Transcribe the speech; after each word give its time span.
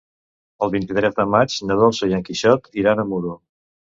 El 0.67 0.71
vint-i-tres 0.75 1.13
de 1.19 1.25
maig 1.33 1.57
na 1.71 1.77
Dolça 1.81 2.09
i 2.11 2.17
en 2.19 2.25
Quixot 2.29 2.71
iran 2.85 3.03
a 3.05 3.09
Muro. 3.13 3.37